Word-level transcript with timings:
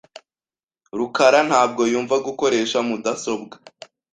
rukara 0.97 1.39
ntabwo 1.49 1.81
yumva 1.91 2.15
gukoresha 2.27 2.77
mudasobwa. 2.87 3.55